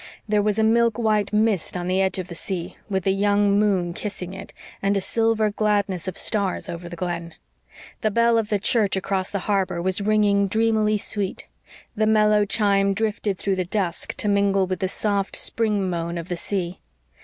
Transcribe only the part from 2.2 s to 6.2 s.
the sea, with a young moon kissing it, and a silver gladness of